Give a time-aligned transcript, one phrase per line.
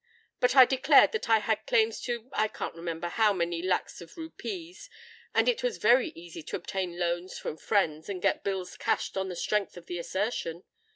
[0.39, 4.17] But I declared that I had claims to I can't remember how many lacs of
[4.17, 4.89] rupees;
[5.31, 9.29] and it was very easy to obtain loans from friends and get bills cashed on
[9.29, 10.63] the strength of the assertion.